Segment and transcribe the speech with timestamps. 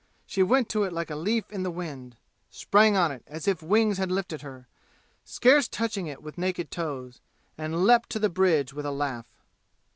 [0.25, 2.17] She went to it like a leaf in the wind
[2.49, 4.67] sprang on it as if wings had lifted her,
[5.23, 7.21] scarce touching it with naked toes
[7.55, 9.27] and leapt to the bridge with a laugh.